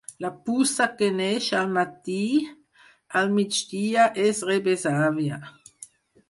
[0.23, 2.23] La puça que neix al matí,
[3.21, 5.41] al migdia és rebesàvia.